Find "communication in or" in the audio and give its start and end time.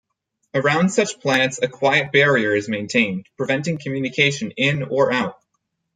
3.77-5.13